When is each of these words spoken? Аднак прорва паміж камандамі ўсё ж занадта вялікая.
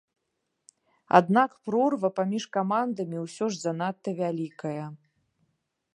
Аднак 1.19 1.49
прорва 1.67 2.09
паміж 2.19 2.43
камандамі 2.57 3.17
ўсё 3.27 3.45
ж 3.53 3.65
занадта 3.67 4.09
вялікая. 4.21 4.85